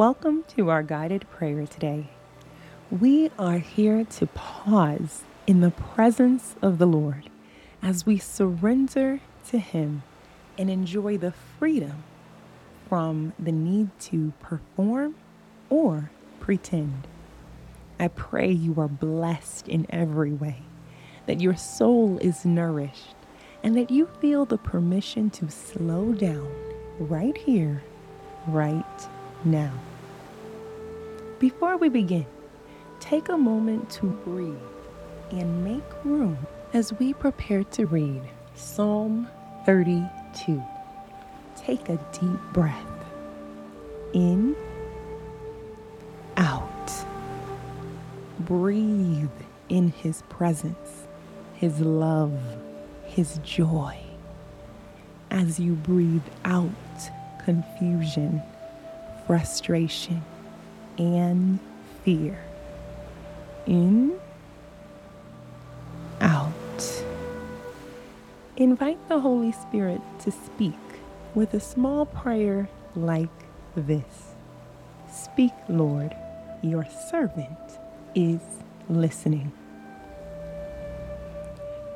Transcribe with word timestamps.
Welcome 0.00 0.44
to 0.56 0.70
our 0.70 0.82
guided 0.82 1.28
prayer 1.28 1.66
today. 1.66 2.08
We 2.90 3.30
are 3.38 3.58
here 3.58 4.02
to 4.02 4.26
pause 4.28 5.24
in 5.46 5.60
the 5.60 5.72
presence 5.72 6.54
of 6.62 6.78
the 6.78 6.86
Lord 6.86 7.28
as 7.82 8.06
we 8.06 8.16
surrender 8.16 9.20
to 9.48 9.58
Him 9.58 10.02
and 10.56 10.70
enjoy 10.70 11.18
the 11.18 11.32
freedom 11.32 12.02
from 12.88 13.34
the 13.38 13.52
need 13.52 13.90
to 14.08 14.32
perform 14.40 15.16
or 15.68 16.10
pretend. 16.38 17.06
I 17.98 18.08
pray 18.08 18.50
you 18.50 18.80
are 18.80 18.88
blessed 18.88 19.68
in 19.68 19.86
every 19.90 20.32
way, 20.32 20.62
that 21.26 21.42
your 21.42 21.56
soul 21.56 22.16
is 22.22 22.46
nourished, 22.46 23.16
and 23.62 23.76
that 23.76 23.90
you 23.90 24.08
feel 24.18 24.46
the 24.46 24.56
permission 24.56 25.28
to 25.28 25.50
slow 25.50 26.14
down 26.14 26.50
right 26.98 27.36
here, 27.36 27.82
right 28.46 29.08
now. 29.44 29.74
Before 31.40 31.78
we 31.78 31.88
begin, 31.88 32.26
take 33.00 33.30
a 33.30 33.38
moment 33.38 33.88
to 33.92 34.08
breathe 34.26 34.58
and 35.30 35.64
make 35.64 36.04
room 36.04 36.36
as 36.74 36.92
we 36.92 37.14
prepare 37.14 37.64
to 37.64 37.86
read 37.86 38.20
Psalm 38.54 39.26
32. 39.64 40.62
Take 41.56 41.88
a 41.88 41.96
deep 42.12 42.38
breath 42.52 42.76
in, 44.12 44.54
out. 46.36 46.92
Breathe 48.40 49.30
in 49.70 49.92
His 49.92 50.22
presence, 50.28 51.06
His 51.54 51.80
love, 51.80 52.38
His 53.06 53.40
joy. 53.42 53.98
As 55.30 55.58
you 55.58 55.72
breathe 55.72 56.20
out 56.44 56.68
confusion, 57.46 58.42
frustration, 59.26 60.22
and 61.00 61.58
fear. 62.04 62.38
In, 63.66 64.18
out. 66.20 66.52
Invite 68.58 69.08
the 69.08 69.18
Holy 69.18 69.52
Spirit 69.52 70.02
to 70.20 70.30
speak 70.30 70.74
with 71.34 71.54
a 71.54 71.60
small 71.60 72.04
prayer 72.04 72.68
like 72.94 73.28
this 73.74 74.34
Speak, 75.10 75.52
Lord, 75.68 76.14
your 76.62 76.86
servant 77.10 77.78
is 78.14 78.40
listening. 78.88 79.52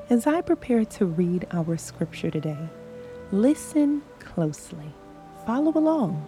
As 0.08 0.26
I 0.26 0.40
prepare 0.40 0.84
to 0.84 1.06
read 1.06 1.46
our 1.50 1.76
scripture 1.76 2.30
today, 2.30 2.68
listen 3.32 4.02
closely, 4.20 4.94
follow 5.46 5.72
along, 5.76 6.24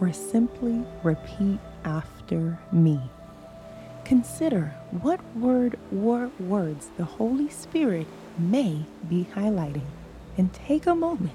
or 0.00 0.12
simply 0.12 0.84
repeat 1.02 1.58
after 1.84 2.58
me. 2.72 3.00
Consider 4.04 4.74
what 4.90 5.20
word 5.36 5.78
or 5.94 6.30
words 6.40 6.88
the 6.96 7.04
Holy 7.04 7.48
Spirit 7.48 8.06
may 8.38 8.84
be 9.08 9.26
highlighting 9.34 9.86
and 10.36 10.52
take 10.52 10.86
a 10.86 10.94
moment 10.94 11.32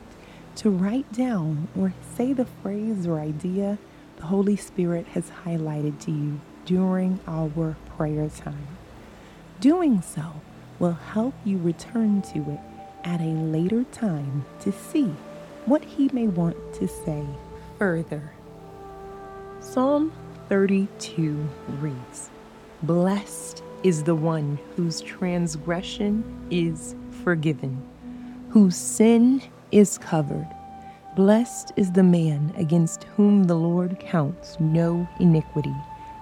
to 0.57 0.69
write 0.69 1.11
down 1.13 1.67
or 1.77 1.93
say 2.15 2.33
the 2.33 2.45
phrase 2.45 3.05
or 3.07 3.19
idea 3.19 3.77
the 4.17 4.25
Holy 4.25 4.55
Spirit 4.55 5.05
has 5.07 5.31
highlighted 5.45 5.99
to 6.01 6.11
you 6.11 6.39
during 6.65 7.19
our 7.27 7.75
prayer 7.97 8.29
time. 8.29 8.67
Doing 9.59 10.01
so 10.01 10.41
will 10.79 10.93
help 10.93 11.33
you 11.43 11.57
return 11.57 12.21
to 12.33 12.39
it 12.51 12.59
at 13.03 13.21
a 13.21 13.23
later 13.23 13.83
time 13.85 14.45
to 14.61 14.71
see 14.71 15.15
what 15.65 15.83
He 15.83 16.09
may 16.11 16.27
want 16.27 16.57
to 16.75 16.87
say 16.87 17.25
further. 17.77 18.31
Psalm 19.59 20.11
32 20.49 21.47
reads 21.79 22.29
Blessed 22.83 23.63
is 23.83 24.03
the 24.03 24.13
one 24.13 24.59
whose 24.75 25.01
transgression 25.01 26.23
is 26.51 26.95
forgiven, 27.23 27.81
whose 28.49 28.75
sin 28.75 29.41
is 29.71 29.97
covered. 29.97 30.47
Blessed 31.15 31.71
is 31.77 31.91
the 31.91 32.03
man 32.03 32.53
against 32.57 33.05
whom 33.15 33.45
the 33.45 33.55
Lord 33.55 33.99
counts 33.99 34.59
no 34.59 35.07
iniquity, 35.19 35.75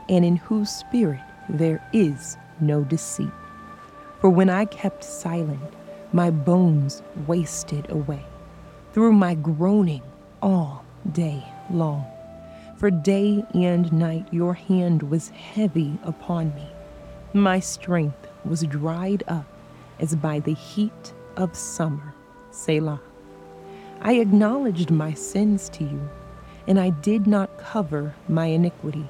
and 0.07 0.23
in 0.23 0.37
whose 0.37 0.69
spirit 0.69 1.19
there 1.49 1.85
is 1.91 2.37
no 2.61 2.83
deceit. 2.83 3.31
For 4.21 4.29
when 4.29 4.49
I 4.49 4.65
kept 4.65 5.03
silent, 5.03 5.73
my 6.13 6.29
bones 6.31 7.01
wasted 7.27 7.89
away 7.89 8.23
through 8.93 9.13
my 9.13 9.35
groaning 9.35 10.03
all 10.41 10.85
day 11.11 11.43
long. 11.69 12.05
For 12.77 12.91
day 12.91 13.45
and 13.53 13.91
night 13.93 14.27
your 14.31 14.53
hand 14.53 15.03
was 15.03 15.29
heavy 15.29 15.97
upon 16.03 16.53
me. 16.55 16.67
My 17.33 17.59
strength 17.59 18.27
was 18.43 18.63
dried 18.63 19.23
up 19.27 19.45
as 19.99 20.15
by 20.15 20.39
the 20.39 20.53
heat 20.53 21.13
of 21.37 21.55
summer. 21.55 22.13
Selah. 22.51 23.01
I 24.01 24.13
acknowledged 24.13 24.91
my 24.91 25.13
sins 25.13 25.69
to 25.69 25.83
you, 25.83 26.09
and 26.67 26.79
I 26.79 26.89
did 26.89 27.25
not 27.25 27.57
cover 27.57 28.13
my 28.27 28.47
iniquity. 28.47 29.07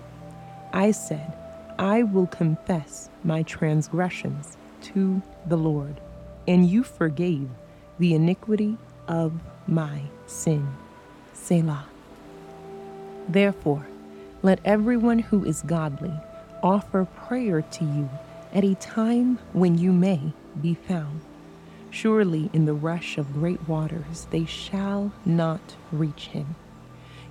I 0.72 0.92
said, 0.92 1.34
I 1.80 2.04
will 2.04 2.28
confess 2.28 3.10
my 3.24 3.44
transgressions 3.44 4.56
to 4.94 5.22
the 5.48 5.58
Lord, 5.58 6.00
and 6.48 6.70
you 6.70 6.84
forgave 6.84 7.50
the 7.98 8.14
iniquity 8.14 8.78
of 9.08 9.34
my 9.68 10.02
sin. 10.28 10.68
Selah. 11.34 11.88
Therefore, 13.28 13.88
let 14.42 14.60
everyone 14.66 15.20
who 15.20 15.46
is 15.46 15.62
godly 15.62 16.14
offer 16.62 17.06
prayer 17.06 17.62
to 17.62 17.86
you 17.86 18.10
at 18.54 18.64
a 18.64 18.76
time 18.76 19.40
when 19.54 19.78
you 19.78 19.92
may 19.92 20.34
be 20.62 20.74
found. 20.74 21.22
Surely 21.90 22.50
in 22.54 22.66
the 22.66 22.74
rush 22.74 23.18
of 23.18 23.34
great 23.34 23.68
waters 23.68 24.28
they 24.32 24.46
shall 24.46 25.12
not 25.26 25.76
reach 25.92 26.28
him. 26.28 26.56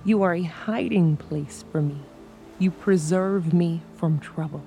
You 0.05 0.23
are 0.23 0.33
a 0.33 0.43
hiding 0.43 1.17
place 1.17 1.63
for 1.71 1.81
me. 1.81 1.99
You 2.59 2.71
preserve 2.71 3.53
me 3.53 3.81
from 3.95 4.19
trouble. 4.19 4.63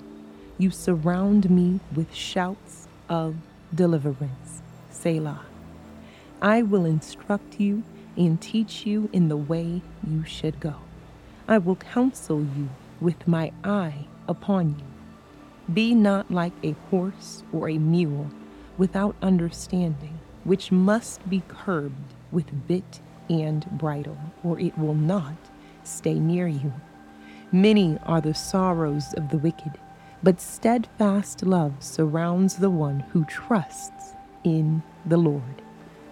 You 0.58 0.70
surround 0.70 1.50
me 1.50 1.80
with 1.94 2.14
shouts 2.14 2.88
of 3.08 3.36
deliverance. 3.74 4.62
Selah. 4.90 5.44
I 6.40 6.62
will 6.62 6.84
instruct 6.84 7.60
you 7.60 7.82
and 8.16 8.40
teach 8.40 8.86
you 8.86 9.10
in 9.12 9.28
the 9.28 9.36
way 9.36 9.82
you 10.06 10.24
should 10.24 10.60
go. 10.60 10.74
I 11.48 11.58
will 11.58 11.76
counsel 11.76 12.40
you 12.40 12.68
with 13.00 13.28
my 13.28 13.52
eye 13.62 14.06
upon 14.26 14.70
you. 14.70 15.72
Be 15.72 15.94
not 15.94 16.28
like 16.28 16.52
a 16.64 16.74
horse 16.90 17.44
or 17.52 17.68
a 17.68 17.78
mule 17.78 18.26
without 18.76 19.14
understanding, 19.22 20.18
which 20.42 20.72
must 20.72 21.28
be 21.30 21.44
curbed 21.46 22.14
with 22.32 22.66
bit 22.66 23.00
and 23.30 23.64
bridle, 23.70 24.18
or 24.42 24.58
it 24.58 24.76
will 24.76 24.94
not 24.94 25.36
stay 25.84 26.14
near 26.14 26.48
you. 26.48 26.72
Many 27.52 27.96
are 28.02 28.20
the 28.20 28.34
sorrows 28.34 29.14
of 29.14 29.28
the 29.30 29.38
wicked, 29.38 29.78
but 30.24 30.40
steadfast 30.40 31.44
love 31.44 31.74
surrounds 31.78 32.56
the 32.56 32.70
one 32.70 33.00
who 33.00 33.24
trusts 33.24 34.14
in 34.42 34.82
the 35.04 35.16
Lord. 35.16 35.62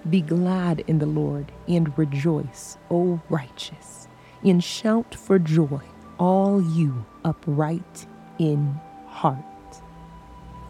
Be 0.08 0.20
glad 0.20 0.84
in 0.86 1.00
the 1.00 1.06
Lord 1.06 1.50
and 1.66 1.96
rejoice, 1.98 2.78
O 2.88 3.20
righteous 3.28 4.03
and 4.44 4.62
shout 4.62 5.14
for 5.14 5.38
joy, 5.38 5.80
all 6.18 6.62
you 6.62 7.04
upright 7.24 8.06
in 8.38 8.78
heart. 9.08 9.38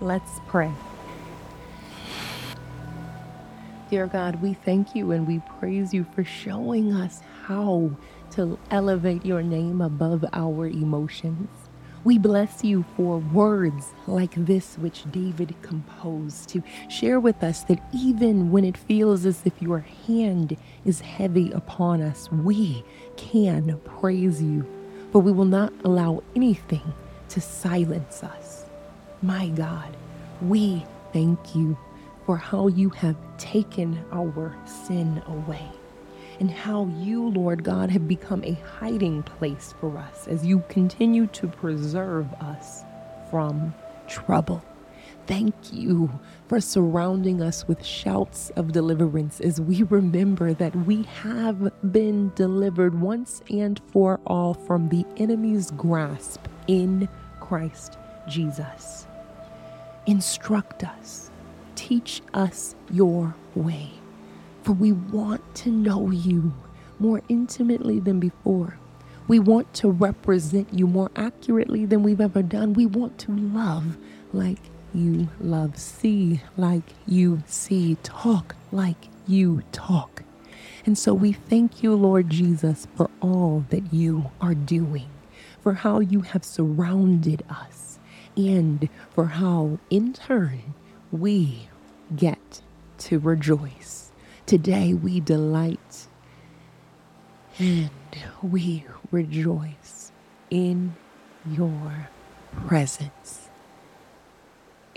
Let's 0.00 0.40
pray. 0.46 0.72
Dear 3.90 4.06
God, 4.06 4.40
we 4.42 4.54
thank 4.54 4.94
you 4.94 5.12
and 5.12 5.26
we 5.26 5.40
praise 5.58 5.92
you 5.92 6.04
for 6.14 6.24
showing 6.24 6.92
us 6.92 7.20
how 7.44 7.90
to 8.32 8.58
elevate 8.70 9.24
your 9.24 9.42
name 9.42 9.80
above 9.80 10.24
our 10.32 10.66
emotions. 10.66 11.48
We 12.04 12.18
bless 12.18 12.62
you 12.62 12.84
for 12.96 13.16
words 13.18 13.94
like 14.06 14.34
this, 14.34 14.76
which 14.76 15.10
David 15.10 15.54
composed 15.62 16.50
to 16.50 16.62
share 16.90 17.18
with 17.18 17.42
us 17.42 17.64
that 17.64 17.82
even 17.94 18.50
when 18.50 18.62
it 18.62 18.76
feels 18.76 19.24
as 19.24 19.40
if 19.46 19.62
your 19.62 19.86
hand 20.06 20.54
is 20.84 21.00
heavy 21.00 21.50
upon 21.52 22.02
us, 22.02 22.30
we 22.30 22.84
can 23.16 23.80
praise 23.86 24.42
you, 24.42 24.66
for 25.12 25.20
we 25.20 25.32
will 25.32 25.46
not 25.46 25.72
allow 25.84 26.22
anything 26.36 26.92
to 27.30 27.40
silence 27.40 28.22
us. 28.22 28.66
My 29.22 29.48
God, 29.48 29.96
we 30.42 30.84
thank 31.14 31.56
you 31.56 31.78
for 32.26 32.36
how 32.36 32.68
you 32.68 32.90
have 32.90 33.16
taken 33.38 34.04
our 34.12 34.54
sin 34.66 35.22
away 35.26 35.70
and 36.40 36.50
how 36.50 36.86
you, 36.98 37.28
Lord 37.30 37.64
God, 37.64 37.90
have 37.90 38.08
become 38.08 38.42
a 38.44 38.54
hiding 38.78 39.22
place 39.22 39.74
for 39.80 39.96
us 39.98 40.26
as 40.28 40.44
you 40.44 40.62
continue 40.68 41.26
to 41.28 41.46
preserve 41.46 42.32
us 42.34 42.82
from 43.30 43.74
trouble. 44.08 44.62
thank 45.26 45.54
you 45.72 46.10
for 46.48 46.60
surrounding 46.60 47.40
us 47.42 47.66
with 47.66 47.84
shouts 47.84 48.50
of 48.56 48.72
deliverance 48.72 49.40
as 49.40 49.60
we 49.60 49.82
remember 49.84 50.52
that 50.54 50.74
we 50.86 51.02
have 51.04 51.72
been 51.92 52.30
delivered 52.34 53.00
once 53.00 53.42
and 53.50 53.80
for 53.92 54.20
all 54.26 54.54
from 54.54 54.88
the 54.88 55.04
enemy's 55.16 55.70
grasp 55.72 56.46
in 56.66 57.08
Christ 57.40 57.98
Jesus. 58.28 59.06
Instruct 60.06 60.84
us, 60.84 61.30
teach 61.74 62.22
us 62.34 62.74
your 62.90 63.34
way, 63.54 63.90
for 64.64 64.72
we 64.72 64.92
want 64.92 65.54
to 65.56 65.70
know 65.70 66.10
you 66.10 66.54
more 66.98 67.22
intimately 67.28 68.00
than 68.00 68.18
before. 68.18 68.78
We 69.28 69.38
want 69.38 69.72
to 69.74 69.90
represent 69.90 70.72
you 70.72 70.86
more 70.86 71.10
accurately 71.16 71.84
than 71.86 72.02
we've 72.02 72.20
ever 72.20 72.42
done. 72.42 72.72
We 72.72 72.86
want 72.86 73.18
to 73.20 73.32
love 73.36 73.96
like 74.32 74.58
you 74.94 75.28
love, 75.40 75.78
see 75.78 76.42
like 76.56 76.94
you 77.06 77.42
see, 77.46 77.96
talk 78.02 78.56
like 78.72 79.08
you 79.26 79.62
talk. 79.72 80.22
And 80.86 80.98
so 80.98 81.14
we 81.14 81.32
thank 81.32 81.82
you, 81.82 81.94
Lord 81.94 82.30
Jesus, 82.30 82.86
for 82.96 83.10
all 83.20 83.64
that 83.70 83.92
you 83.92 84.30
are 84.40 84.54
doing, 84.54 85.08
for 85.62 85.74
how 85.74 86.00
you 86.00 86.22
have 86.22 86.44
surrounded 86.44 87.42
us, 87.50 87.98
and 88.36 88.88
for 89.10 89.26
how, 89.26 89.78
in 89.90 90.12
turn, 90.12 90.74
we 91.10 91.68
get 92.14 92.62
to 92.98 93.18
rejoice. 93.18 94.12
Today 94.46 94.92
we 94.92 95.20
delight 95.20 96.06
and 97.58 97.90
we 98.42 98.84
rejoice 99.10 100.12
in 100.50 100.94
your 101.50 102.10
presence. 102.66 103.48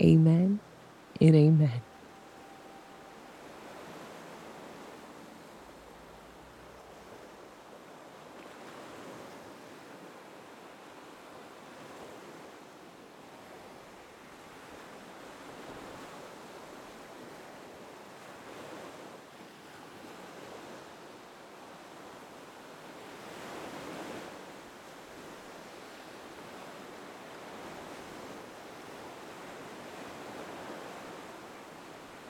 Amen 0.02 0.60
and 1.18 1.34
amen. 1.34 1.87